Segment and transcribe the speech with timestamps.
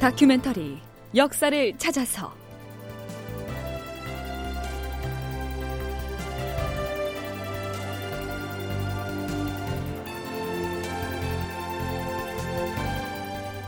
[0.00, 0.78] 다큐멘터리
[1.14, 2.32] 역사를 찾아서.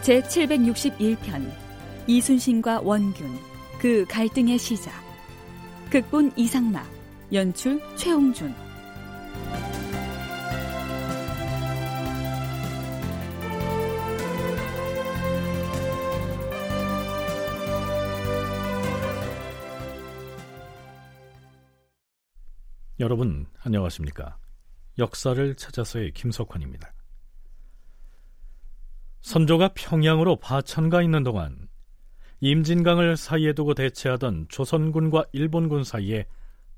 [0.01, 1.53] 제 761편
[2.07, 3.39] 이순신과 원균
[3.79, 4.91] 그 갈등의 시작.
[5.91, 6.87] 극본 이상락
[7.34, 8.55] 연출 최홍준
[23.02, 24.38] 여러분 안녕하십니까?
[24.97, 26.95] 역사를 찾아서의 김석환입니다.
[29.23, 31.66] 선조가 평양으로 파천가 있는 동안
[32.38, 36.27] 임진강을 사이에 두고 대치하던 조선군과 일본군 사이에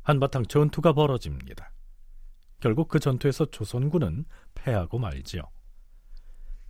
[0.00, 1.70] 한바탕 전투가 벌어집니다.
[2.58, 5.42] 결국 그 전투에서 조선군은 패하고 말지요.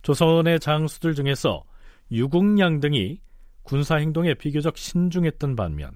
[0.01, 1.63] 조선의 장수들 중에서
[2.11, 3.21] 유국량 등이
[3.63, 5.93] 군사 행동에 비교적 신중했던 반면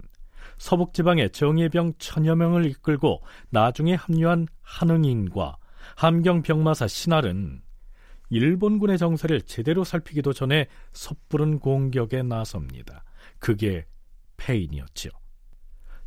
[0.58, 5.58] 서북지방의 정예병 천여 명을 이끌고 나중에 합류한 한응인과
[5.96, 7.62] 함경병마사 신할은
[8.30, 13.04] 일본군의 정세를 제대로 살피기도 전에 섣부른 공격에 나섭니다.
[13.40, 13.86] 그게
[14.38, 15.12] 패인이었지요.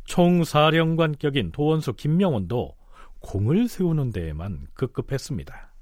[0.05, 2.75] 총사령관격인 도원수 김명원도
[3.19, 5.73] 공을 세우는 데에만 급급했습니다.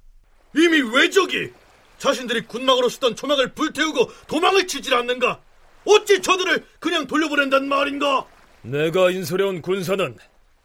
[0.55, 1.51] 이미 왜적이
[1.97, 5.41] 자신들이 군막으로 쓰던 초막을 불태우고 도망을 치질 않는가?
[5.85, 8.25] 어찌 저들을 그냥 돌려보낸단 말인가?
[8.61, 10.17] 내가 인솔해온 군사는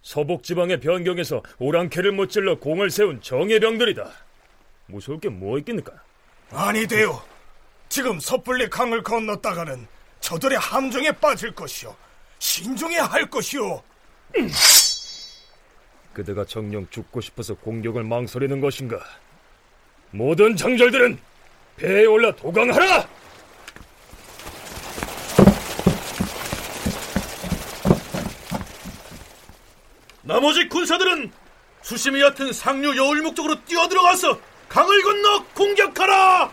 [0.02, 4.08] 서북 지방의 변경에서 오랑캐를 못질러 공을 세운 정예병들이다.
[4.86, 5.92] 무서울 게 뭐 있겠니까?
[6.50, 7.20] 아니돼요.
[7.88, 9.86] 지금 섣불리 강을 건넜다가는
[10.20, 11.94] 저들의 함정에 빠질 것이오.
[12.38, 13.82] 신중해야 할 것이오.
[16.12, 18.98] 그대가 정령 죽고 싶어서 공격을 망설이는 것인가?
[20.10, 21.18] 모든 장절들은
[21.76, 23.08] 배에 올라 도강하라!
[30.26, 31.30] 나머지 군사들은
[31.82, 36.50] 수심이 얕은 상류 여울목 쪽으로 뛰어들어가서 강을 건너 공격하라!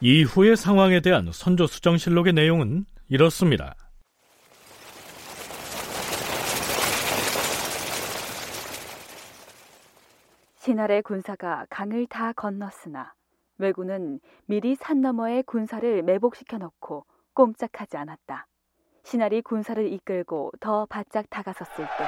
[0.00, 3.74] 이후의 상황에 대한 선조 수정실록의 내용은 이렇습니다.
[10.56, 13.12] 신할의 군사가 강을 다 건넜으나
[13.60, 17.04] 왜군은 미리 산 너머에 군사를 매복시켜 놓고
[17.34, 18.46] 꼼짝하지 않았다.
[19.04, 22.04] 신할이 군사를 이끌고 더 바짝 다가섰을 때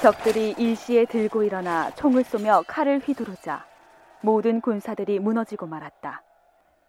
[0.00, 3.66] 적들이 일시에 들고 일어나 총을 쏘며 칼을 휘두르자
[4.22, 6.22] 모든 군사들이 무너지고 말았다.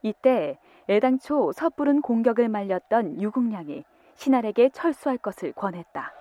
[0.02, 0.58] 이때
[0.90, 3.84] 애당초 섣부른 공격을 말렸던 유국량이
[4.16, 6.12] 신할에게 철수할 것을 권했다.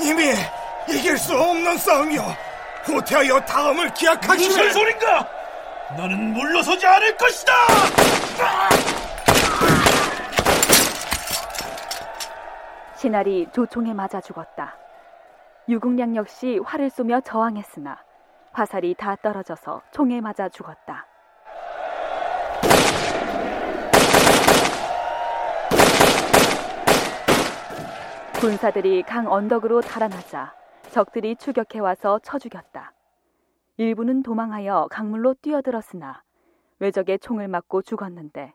[0.00, 0.32] 이미
[0.88, 2.22] 이길 수 없는 싸움이여.
[2.84, 4.48] 후퇴하여 다음을 기약하시오.
[4.48, 5.28] 무슨 소린가?
[5.96, 7.52] 나는 물러서지 않을 것이다!
[12.96, 14.76] 신할이 조총에 맞아 죽었다.
[15.68, 17.98] 유국량 역시 활을 쏘며 저항했으나
[18.52, 21.06] 화살이 다 떨어져서 총에 맞아 죽었다.
[28.40, 30.54] 군사들이 강 언덕으로 달아나자
[30.92, 32.92] 적들이 추격해와서 쳐 죽였다.
[33.78, 36.22] 일부는 도망하여 강물로 뛰어들었으나
[36.78, 38.54] 외적의 총을 맞고 죽었는데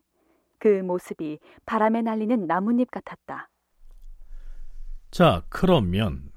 [0.57, 3.49] 그 모습이 바람에 날리는 나뭇잎 같았다.
[5.11, 6.31] 자, 그러면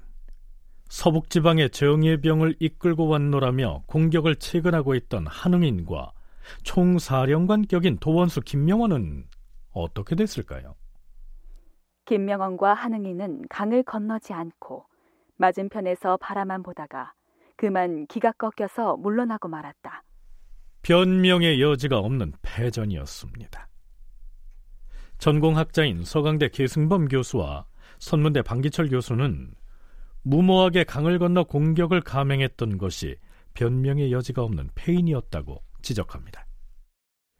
[0.89, 6.11] 서북지방의 정예병을 이끌고 왔노라며 공격을 체근하고 있던 한웅인과
[6.63, 9.25] 총사령관격인 도원수 김명원은
[9.71, 10.75] 어떻게 됐을까요?
[12.07, 14.85] 김명원과 한웅이는 강을 건너지 않고
[15.35, 17.13] 맞은편에서 바라만 보다가
[17.57, 20.03] 그만 기가 꺾여서 물러나고 말았다.
[20.81, 23.67] 변명의 여지가 없는 패전이었습니다.
[25.17, 27.65] 전공학자인 서강대 계승범 교수와
[27.99, 29.53] 선문대 방기철 교수는
[30.23, 33.17] 무모하게 강을 건너 공격을 감행했던 것이
[33.53, 36.45] 변명의 여지가 없는 패인이었다고 지적합니다.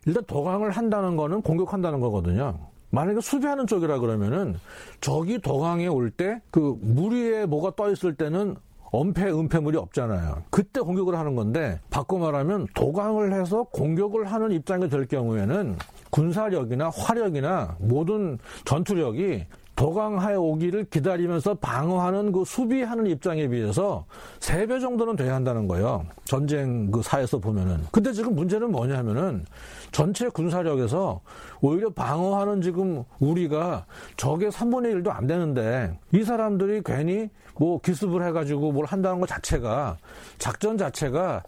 [0.05, 2.71] 일단 도강을 한다는 거는 공격한다는 거거든요.
[2.89, 4.55] 만약에 수비하는 쪽이라 그러면은
[5.01, 8.55] 적이 도강에 올 때 그 물 위에 뭐가 떠 있을 때는
[8.89, 10.43] 엄폐, 은폐물이 없잖아요.
[10.49, 15.75] 그때 공격을 하는 건데 바꿔 말하면 도강을 해서 공격을 하는 입장이 될 경우에는
[16.09, 19.45] 군사력이나 화력이나 모든 전투력이
[19.77, 24.05] 도강하에 오기를 기다리면서 방어하는 그 수비하는 입장에 비해서
[24.39, 26.03] 세 배 정도는 돼야 한다는 거예요.
[26.25, 27.85] 전쟁 그 사에서 보면은.
[27.91, 29.45] 근데 지금 문제는 뭐냐면은
[29.91, 31.21] 전체 군사력에서
[31.61, 33.85] 오히려 방어하는 지금 우리가
[34.17, 39.97] 적의 3분의 1도 안 되는데 이 사람들이 괜히 뭐 기습을 해가지고 뭘 한다는 것 자체가
[40.39, 41.43] 작전 자체가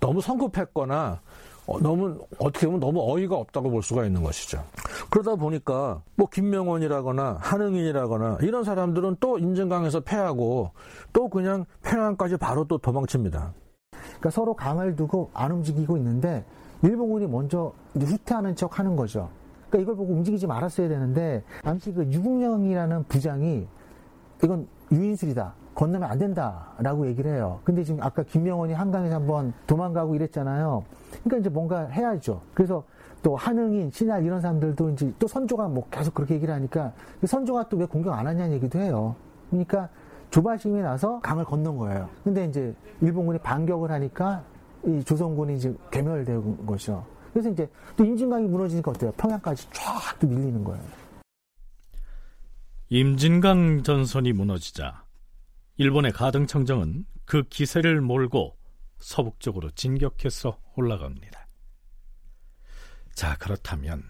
[0.00, 1.33] 너무 성급했거나 어,
[1.80, 4.62] 너무 어떻게 보면 너무 어이가 없다고 볼 수가 있는 것이죠.
[5.10, 10.72] 그러다 보니까 뭐 김명원이라거나 한흥인이라거나 이런 사람들은 또 인증강에서 패하고
[11.12, 13.52] 또 그냥 평양까지 바로 또 도망칩니다.
[13.90, 16.44] 그러니까 서로 강을 두고 안 움직이고 있는데
[16.82, 19.30] 일본군이 먼저 후퇴하는 척 하는 거죠.
[19.70, 23.66] 그러니까 이걸 보고 움직이지 말았어야 되는데 당시 그 유국령이라는 부장이
[24.42, 25.54] 이건 유인술이다.
[25.74, 27.60] 건너면 안 된다라고 얘기를 해요.
[27.64, 30.84] 근데 지금 아까 김명원이 한강에서 한번 도망가고 이랬잖아요.
[31.24, 32.40] 그러니까 이제 뭔가 해야죠.
[32.54, 32.84] 그래서
[33.22, 36.92] 또 한흥인, 신할 이런 사람들도 이제 또 선조가 뭐 계속 그렇게 얘기를 하니까
[37.24, 39.16] 선조가 또 왜 공격 안 하냐는 얘기도 해요.
[39.50, 39.88] 그러니까
[40.30, 42.08] 조바심이 나서 강을 건넌 거예요.
[42.22, 44.42] 근데 이제 일본군이 반격을 하니까
[44.84, 47.04] 이 조선군이 이제 괴멸된 것이죠.
[47.32, 49.12] 그래서 이제 또 임진강이 무너지니까 어때요?
[49.16, 50.82] 평양까지 쫙또 밀리는 거예요.
[52.90, 55.03] 임진강 전선이 무너지자
[55.76, 58.56] 일본의 가등청정은 그 기세를 몰고
[58.98, 61.48] 서북쪽으로 진격해서 올라갑니다.
[63.14, 64.02] 자, 그렇다면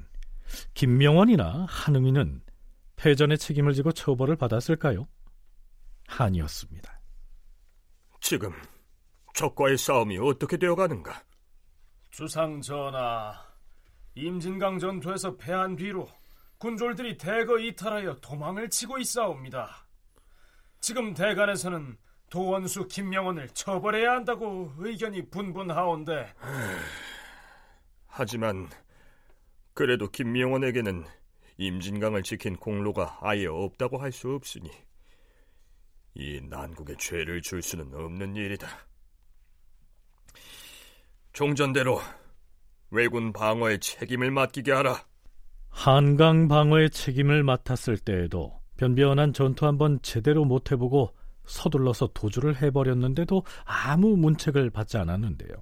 [0.74, 2.42] 김명원이나 한웅이는
[2.96, 5.08] 패전의 책임을 지고 처벌을 받았을까요?
[6.06, 7.00] 아니었습니다.
[8.20, 8.52] 지금
[9.34, 11.24] 적과의 싸움이 어떻게 되어가는가?
[12.10, 13.34] 주상 전하,
[14.14, 16.08] 임진강 전투에서 패한 뒤로
[16.58, 19.83] 군졸들이 대거 이탈하여 도망을 치고 있사옵니다.
[20.84, 21.96] 지금 대간에서는
[22.28, 26.34] 도원수 김명원을 처벌해야 한다고 의견이 분분하온데
[28.06, 28.68] 하지만
[29.72, 31.06] 그래도 김명원에게는
[31.56, 34.70] 임진강을 지킨 공로가 아예 없다고 할 수 없으니
[36.16, 38.68] 이 난국에 죄를 줄 수는 없는 일이다.
[41.32, 41.98] 종전대로
[42.90, 45.02] 왜군 방어에 책임을 맡기게 하라.
[45.70, 54.16] 한강 방어의 책임을 맡았을 때에도 변변한 전투 한번 제대로 못 해보고 서둘러서 도주를 해버렸는데도 아무
[54.16, 55.54] 문책을 받지 않았는데요.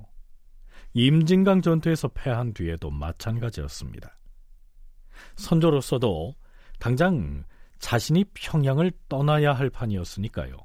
[0.95, 4.19] 임진강 전투에서 패한 뒤에도 마찬가지였습니다.
[5.37, 6.35] 선조로서도
[6.79, 7.45] 당장
[7.79, 10.57] 자신이 평양을 떠나야 할 판이었으니까요.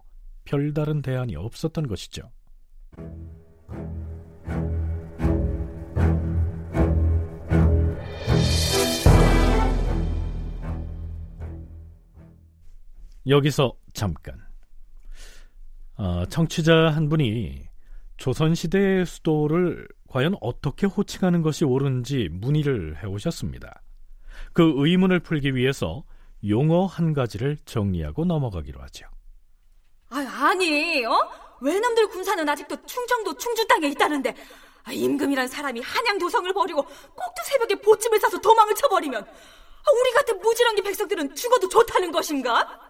[0.43, 2.31] 별다른 대안이 없었던 것이죠.
[13.27, 14.35] 여기서 잠깐.
[15.97, 17.67] 어, 청취자 한 분이
[18.17, 23.81] 조선시대의 수도를 과연 어떻게 호칭하는 것이 옳은지 문의를 해오셨습니다.
[24.53, 26.03] 그 의문을 풀기 위해서
[26.47, 29.07] 용어 한 가지를 정리하고 넘어가기로 하죠.
[30.09, 31.29] 아, 아니, 어?
[31.59, 34.35] 외놈들 군사는 아직도 충청도 충주 땅에 있다는데
[34.83, 40.39] 아, 임금이란 사람이 한양 도성을 버리고 꼭두 새벽에 보침을 싸서 도망을 쳐버리면 아, 우리 같은
[40.39, 42.86] 무지렁이 백성들은 죽어도 좋다는 것인가?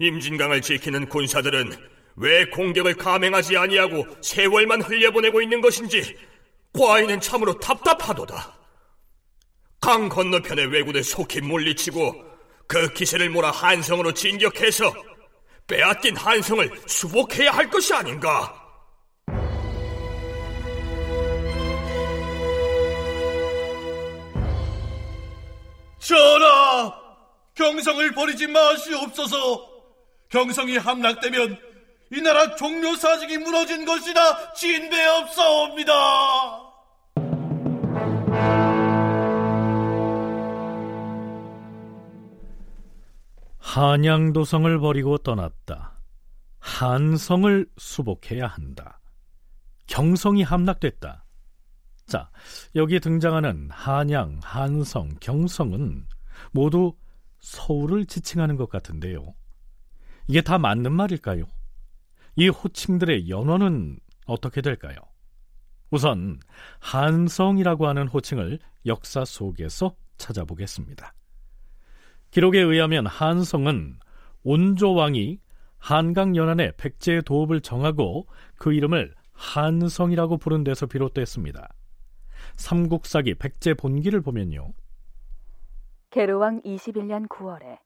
[0.00, 1.76] 임진강을 지키는 군사들은
[2.16, 6.16] 왜 공격을 감행하지 아니하고 세월만 흘려보내고 있는 것인지
[6.72, 8.58] 과인은 참으로 답답하도다.
[9.80, 12.14] 강 건너편의 왜군에 속히 물리치고
[12.66, 14.92] 그 기세를 몰아 한성으로 진격해서
[15.66, 18.56] 빼앗긴 한성을 수복해야 할 것이 아닌가?
[25.98, 26.92] 전하!
[27.54, 29.69] 경성을 버리지 마시옵소서!
[30.30, 31.58] 경성이 함락되면
[32.12, 35.92] 이 나라 종묘 사직이 무너진 것이나 진배없사옵니다.
[43.58, 46.00] 한양도성을 버리고 떠났다.
[46.58, 49.00] 한성을 수복해야 한다.
[49.86, 51.24] 경성이 함락됐다.
[52.06, 52.30] 자,
[52.74, 56.06] 여기에 등장하는 한양, 한성, 경성은
[56.52, 56.96] 모두
[57.40, 59.34] 서울을 지칭하는 것 같은데요.
[60.30, 61.42] 이게 다 맞는 말일까요?
[62.36, 64.94] 이 호칭들의 연원은 어떻게 될까요?
[65.90, 66.38] 우선
[66.78, 71.14] 한성이라고 하는 호칭을 역사 속에서 찾아보겠습니다.
[72.30, 73.98] 기록에 의하면 한성은
[74.44, 75.40] 온조왕이
[75.78, 81.70] 한강 연안의 백제의 도읍을 정하고 그 이름을 한성이라고 부른 데서 비롯됐습니다.
[82.54, 84.74] 삼국사기 백제 본기를 보면요.
[86.10, 87.78] 계로왕 21년 9월에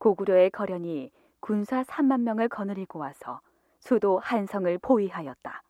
[0.00, 3.40] 고구려의 거련이 군사 3만 명을 거느리고 와서
[3.80, 5.62] 수도 한성을 포위하였다.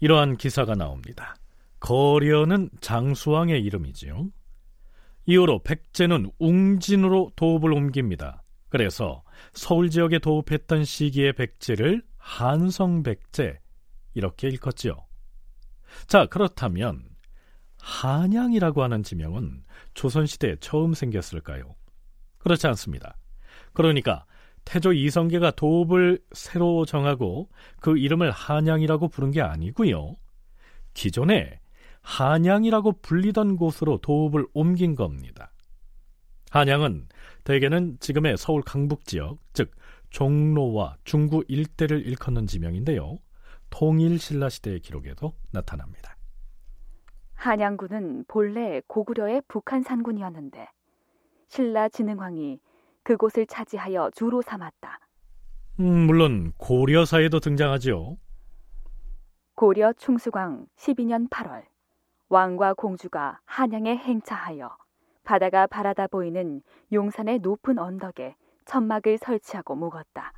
[0.00, 1.34] 이러한 기사가 나옵니다.
[1.78, 4.30] 거려는 장수왕의 이름이지요.
[5.26, 8.42] 이후로 백제는 웅진으로 도읍을 옮깁니다.
[8.68, 13.58] 그래서 서울 지역에 도읍했던 시기의 백제를 한성 백제
[14.14, 14.94] 이렇게 일컫지요.
[16.06, 17.04] 자, 그렇다면
[17.78, 21.74] 한양이라고 하는 지명은 조선시대에 처음 생겼을까요?
[22.38, 23.16] 그렇지 않습니다.
[23.72, 24.24] 그러니까
[24.64, 27.48] 태조 이성계가 도읍을 새로 정하고
[27.80, 30.16] 그 이름을 한양이라고 부른 게 아니고요.
[30.94, 31.60] 기존에
[32.02, 35.52] 한양이라고 불리던 곳으로 도읍을 옮긴 겁니다.
[36.50, 37.08] 한양은
[37.44, 39.70] 대개는 지금의 서울 강북 지역, 즉
[40.10, 43.18] 종로와 중구 일대를 일컫는 지명인데요.
[43.70, 46.16] 통일 신라 시대의 기록에도 나타납니다.
[47.34, 50.68] 한양군은 본래 고구려의 북한 산군이었는데
[51.46, 52.58] 신라 진흥왕이
[53.10, 55.00] 그곳을 차지하여 주로 삼았다.
[55.80, 58.16] 음, 물론 고려사에도 등장하죠.
[59.56, 61.64] 고려 충수광 12년 8월
[62.28, 64.76] 왕과 공주가 한양에 행차하여
[65.24, 66.62] 바다가 바라다 보이는
[66.92, 68.36] 용산의 높은 언덕에
[68.66, 70.32] 천막을 설치하고 묵었다.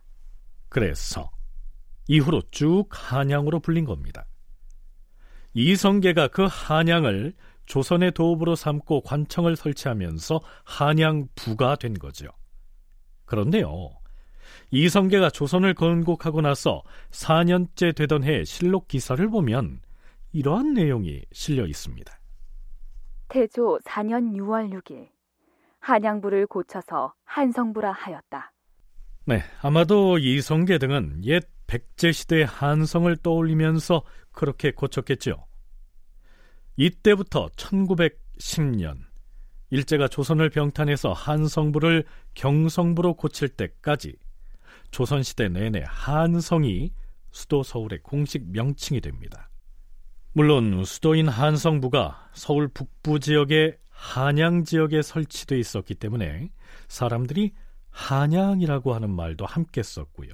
[0.71, 1.31] 그래서
[2.09, 4.25] 이후로 쭉 한양으로 불린 겁니다.
[5.53, 7.35] 이성계가 그 한양을
[7.67, 12.29] 조선의 도읍으로 삼고 관청을 설치하면서 한양부가 된 거죠.
[13.25, 13.91] 그런데요,
[14.71, 19.81] 이성계가 조선을 건국하고 나서 4년째 되던 해 실록 기사를 보면
[20.33, 22.13] 이러한 내용이 실려 있습니다.
[23.29, 25.09] 태조 4년 6월 6일
[25.81, 28.53] 한양부를 고쳐서 한성부라 하였다.
[29.25, 34.03] 네, 아마도 이성계 등은 옛 백제 시대의 한성을 떠올리면서
[34.33, 35.47] 그렇게 고쳤겠죠.
[36.77, 39.12] 이때부터 1910년
[39.73, 44.15] 일제가 조선을 병탄해서 한성부를 경성부로 고칠 때까지
[44.91, 46.93] 조선시대 내내 한성이
[47.31, 49.49] 수도 서울의 공식 명칭이 됩니다.
[50.35, 56.51] 물론 수도인 한성부가 서울 북부 지역의 한양 지역에 설치돼 있었기 때문에
[56.89, 57.55] 사람들이
[57.89, 60.33] 한양이라고 하는 말도 함께 썼고요.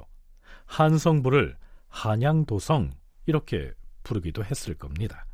[0.67, 2.91] 한성부를 한양도성
[3.27, 5.27] 이렇게 부르기도 했을 겁니다.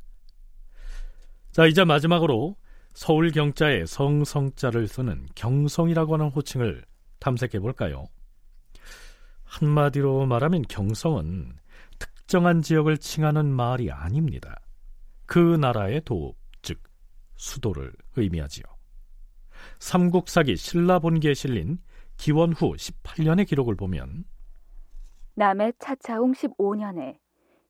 [1.53, 2.57] 자, 이제 마지막으로
[2.95, 6.85] 서울 경자에 성성자를 쓰는 경성이라고 하는 호칭을
[7.19, 8.07] 탐색해 볼까요?
[9.43, 11.57] 한마디로 말하면 경성은
[11.99, 14.61] 특정한 지역을 칭하는 말이 아닙니다.
[15.27, 16.81] 그 나라의 도읍, 즉
[17.35, 18.65] 수도를 의미하지요.
[19.81, 21.79] 삼국사기 신라본기에 실린
[22.17, 24.25] 기원 후 18년의 기록을 보면
[25.35, 27.19] 남해 차차웅 15년에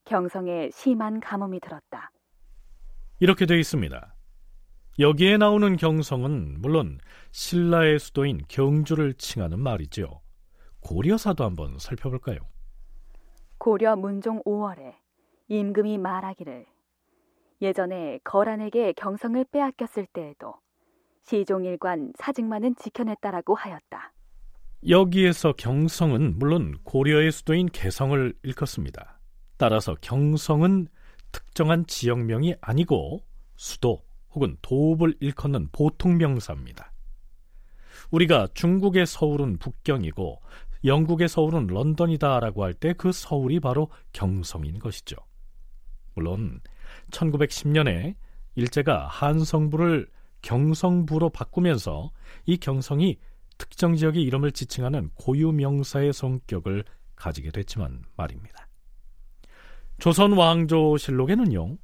[0.05, 2.11] 경성에 심한 가뭄이 들었다.
[3.21, 4.14] 이렇게 되어 있습니다.
[4.99, 6.99] 여기에 나오는 경성은 물론
[7.33, 10.21] 신라의 수도인 경주를 칭하는 말이죠.
[10.81, 12.39] 고려사도 한번 살펴볼까요?
[13.59, 14.95] 고려 문종 5월에
[15.49, 16.67] 임금이 말하기를
[17.61, 20.55] 예전에 거란에게 경성을 빼앗겼을 때에도
[21.25, 24.13] 시종일관 사직만은 지켜냈다라고 하였다.
[24.89, 29.19] 여기에서 경성은 물론 고려의 수도인 개성을 일컫습니다.
[29.57, 30.87] 따라서 경성은
[31.33, 33.25] 특정한 지역명이 아니고
[33.57, 34.03] 수도
[34.35, 36.93] 혹은 도읍을 일컫는 보통 명사입니다.
[38.11, 40.41] 우리가 중국의 서울은 북경이고
[40.85, 45.17] 영국의 서울은 런던이다라고 할 때 그 서울이 바로 경성인 것이죠.
[46.15, 46.61] 물론
[47.11, 48.15] 1910년에
[48.57, 50.09] 일제가 한성부를
[50.43, 52.11] 경성부로 바꾸면서
[52.45, 53.19] 이 경성이
[53.57, 56.85] 특정 지역의 이름을 지칭하는 고유 명사의 성격을
[57.17, 58.69] 가지게 됐지만 말입니다.
[59.99, 61.79] 조선 왕조실록에는요.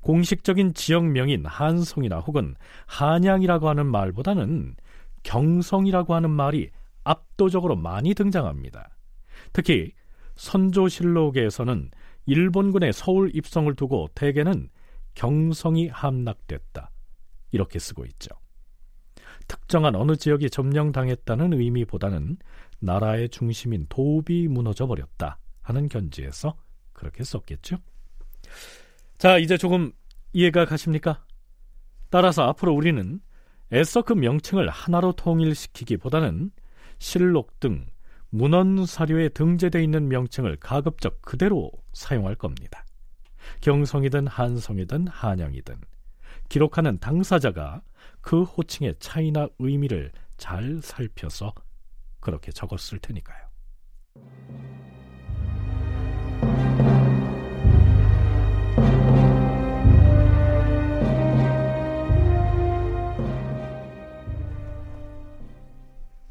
[0.00, 2.54] 공식적인 지역명인 한성이나 혹은
[2.86, 4.76] 한양이라고 하는 말보다는
[5.22, 6.70] 경성이라고 하는 말이
[7.04, 8.90] 압도적으로 많이 등장합니다.
[9.52, 9.92] 특히
[10.36, 11.90] 선조실록에서는
[12.26, 14.68] 일본군의 서울 입성을 두고 대개는
[15.14, 16.90] 경성이 함락됐다.
[17.52, 18.30] 이렇게 쓰고 있죠.
[19.48, 22.38] 특정한 어느 지역이 점령당했다는 의미보다는
[22.78, 26.54] 나라의 중심인 도읍이 무너져 버렸다 하는 견지에서
[26.92, 27.76] 그렇게 썼겠죠.
[29.20, 29.92] 자, 이제 조금
[30.32, 31.22] 이해가 가십니까?
[32.08, 33.20] 따라서 앞으로 우리는
[33.70, 36.50] 애써 그 명칭을 하나로 통일시키기보다는
[36.98, 37.86] 실록 등
[38.30, 42.86] 문헌 사료에 등재되어 있는 명칭을 가급적 그대로 사용할 겁니다.
[43.60, 45.76] 경성이든 한성이든 한양이든
[46.48, 47.82] 기록하는 당사자가
[48.22, 51.52] 그 호칭의 차이나 의미를 잘 살펴서
[52.20, 53.50] 그렇게 적었을 테니까요.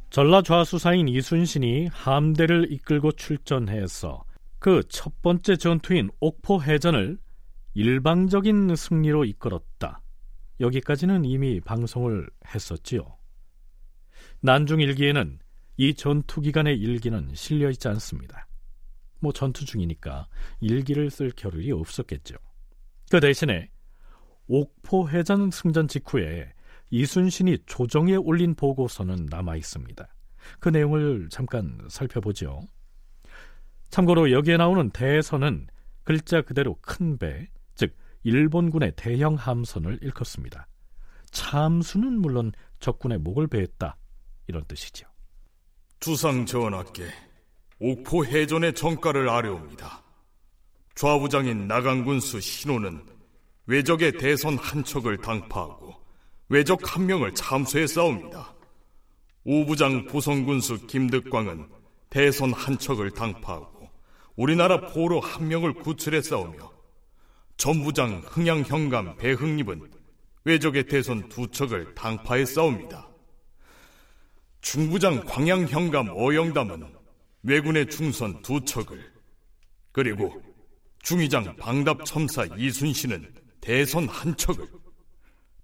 [0.10, 4.24] 전라 좌수사인 이순신이 함대를 이끌고 출전해서
[4.58, 7.18] 그 첫 번째 전투인 옥포 해전을
[7.76, 10.02] 일방적인 승리로 이끌었다.
[10.60, 13.18] 여기까지는 이미 방송을 했었지요.
[14.42, 15.40] 난중 일기에는
[15.78, 18.48] 이 전투 기간의 일기는 실려 있지 않습니다.
[19.20, 20.28] 뭐 전투 중이니까
[20.60, 22.36] 일기를 쓸 겨를이 없었겠죠.
[23.12, 23.70] 그 대신에
[24.48, 26.52] 옥포 해전 승전 직후에
[26.90, 30.08] 이순신이 조정에 올린 보고서는 남아 있습니다.
[30.60, 32.62] 그 내용을 잠깐 살펴보죠.
[33.90, 35.68] 참고로 여기에 나오는 대선은
[36.04, 40.68] 글자 그대로 큰 배, 즉 일본군의 대형 함선을 일컫습니다.
[41.32, 43.96] 참수는 물론 적군의 목을 베했다
[44.48, 45.08] 이런 뜻이죠.
[46.00, 47.04] 주상 전하께
[47.80, 50.04] 옥포 해전의 정가를 아뢰옵니다.
[50.96, 53.06] 좌부장인 나강군수 신호는
[53.68, 55.99] 외적의 대선 한 척을 당파하고
[56.50, 58.56] 외적 한 명을 참수해 싸웁니다.
[59.44, 61.70] 우부장 부성군수 김득광은
[62.10, 63.88] 대선 한 척을 당파하고
[64.36, 66.72] 우리나라 포로 한 명을 구출해 싸우며
[67.58, 69.92] 전부장 흥양형감 배흥립은
[70.46, 73.08] 외적의 대선 두 척을 당파해 싸웁니다.
[74.62, 76.92] 중부장 광양형감 어영담은
[77.44, 79.00] 왜군의 중선 두 척을
[79.92, 80.42] 그리고
[81.04, 84.66] 중위장 방답 첨사 이순신은 대선 한 척을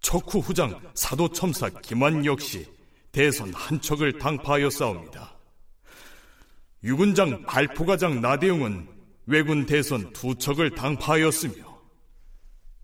[0.05, 2.63] 척후 후장 사도첨사 김환 역시
[3.11, 5.35] 대선 한 척을 당파하여 싸웁니다.
[6.83, 8.87] 유군장 발포가장 나대용은
[9.25, 11.55] 왜군 대선 두 척을 당파하였으며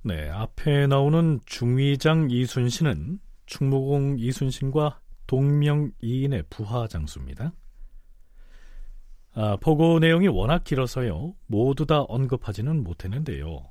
[0.01, 7.53] 네, 앞에 나오는 중위장 이순신은 충무공 이순신과 동명 이인의 부하 장수입니다.
[9.35, 11.35] 아, 보고 내용이 워낙 길어서요.
[11.45, 13.70] 모두 다 언급하지는 못했는데요.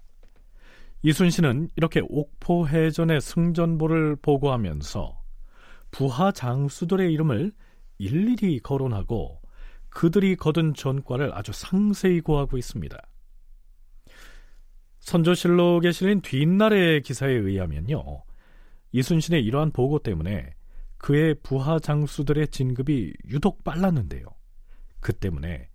[1.03, 5.19] 이순신은 이렇게 옥포 해전의 승전보를 보고하면서
[5.91, 7.53] 부하 장수들의 이름을
[7.99, 9.41] 일일이 거론하고
[9.89, 12.97] 그들이 거둔 전과를 아주 상세히 고하고 있습니다.
[15.01, 18.23] 선조실록에 실린 뒷날의 기사에 의하면요.
[18.93, 20.55] 이순신의 이러한 보고 때문에
[20.99, 24.27] 그의 부하 장수들의 진급이 유독 빨랐는데요.
[25.01, 25.69] 그 때문에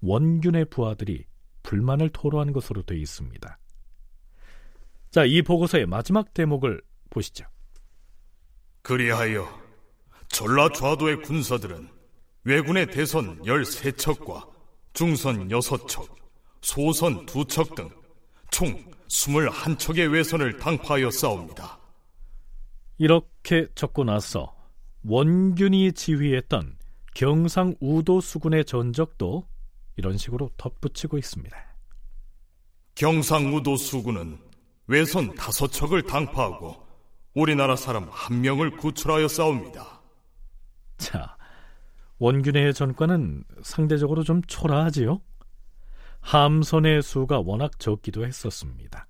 [0.00, 1.26] 원균의 부하들이
[1.62, 3.58] 불만을 토로한 것으로 되어 있습니다.
[5.10, 7.44] 자, 이 보고서의 마지막 대목을 보시죠.
[8.82, 9.48] 그리하여
[10.28, 11.88] 전라 좌도의 군사들은
[12.44, 14.48] 왜군의 대선 13척과
[14.92, 16.08] 중선 6척,
[16.60, 18.00] 소선 2척 등
[18.50, 21.78] 총 21척의 외선을 당파하여 싸웁니다.
[22.98, 24.54] 이렇게 적고 나서
[25.04, 26.76] 원균이 지휘했던
[27.14, 29.48] 경상 우도 수군의 전적도
[29.96, 31.56] 이런 식으로 덧붙이고 있습니다.
[32.94, 34.38] 경상 우도 수군은
[34.90, 36.74] 외선 다섯 척을 당파하고
[37.36, 40.02] 우리나라 사람 한 명을 구출하여 싸웁니다.
[40.96, 41.36] 자,
[42.18, 45.20] 원균의 전과는 상대적으로 좀 초라하지요?
[46.22, 49.06] 함선의 수가 워낙 적기도 했었습니다.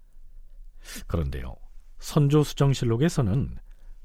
[1.07, 1.57] 그런데요,
[1.99, 3.57] 선조수정실록에서는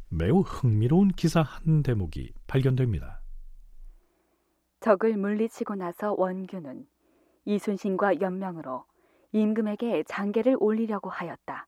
[0.08, 3.22] 매우 흥미로운 기사 한 대목이 발견됩니다.
[4.80, 6.86] 적을 물리치고 나서 원균은
[7.44, 8.86] 이순신과 연명으로
[9.36, 11.68] 임금에게 장계를 올리려고 하였다.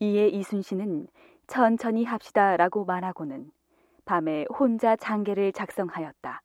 [0.00, 1.06] 이에 이순신은
[1.46, 3.52] 천천히 합시다라고 말하고는
[4.04, 6.42] 밤에 혼자 장계를 작성하였다.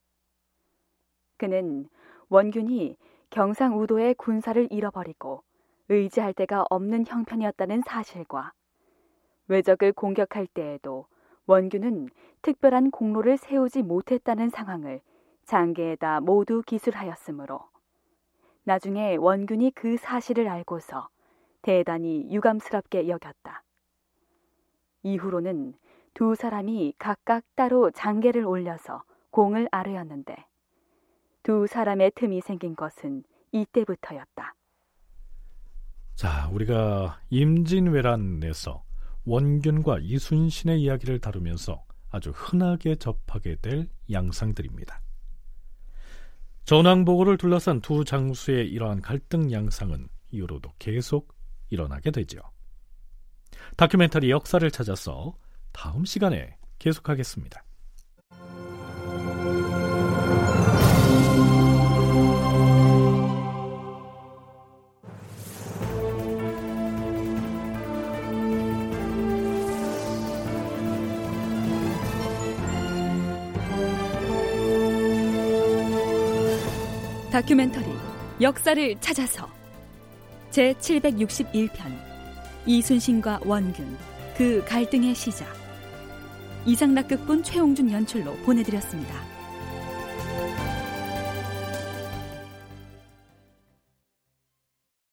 [1.37, 1.89] 그는
[2.29, 2.95] 원균이
[3.31, 5.41] 경상우도의 군사를 잃어버리고
[5.89, 8.53] 의지할 데가 없는 형편이었다는 사실과
[9.47, 11.07] 외적을 공격할 때에도
[11.47, 12.09] 원균은
[12.43, 15.01] 특별한 공로를 세우지 못했다는 상황을
[15.45, 17.70] 장계에다 모두 기술하였으므로
[18.63, 21.09] 나중에 원균이 그 사실을 알고서
[21.61, 23.63] 대단히 유감스럽게 여겼다.
[25.03, 25.73] 이후로는
[26.13, 30.45] 두 사람이 각각 따로 장계를 올려서 공을 아뢰었는데
[31.43, 34.55] 두 사람의 틈이 생긴 것은 이때부터였다.
[36.15, 38.83] 자, 우리가 임진왜란에서
[39.25, 45.01] 원균과 이순신의 이야기를 다루면서 아주 흔하게 접하게 될 양상들입니다.
[46.65, 51.35] 전황보고를 둘러싼 두 장수의 이러한 갈등 양상은 이후로도 계속
[51.69, 52.39] 일어나게 되죠.
[53.77, 55.35] 다큐멘터리 역사를 찾아서
[55.71, 57.63] 다음 시간에 계속하겠습니다.
[77.41, 77.87] 다큐멘터리
[78.39, 79.49] 역사를 찾아서
[80.51, 81.71] 제 761편
[82.67, 83.97] 이순신과 원균
[84.37, 85.47] 그 갈등의 시작
[86.67, 89.40] 이상락극본 최홍준 연출로 보내드렸습니다.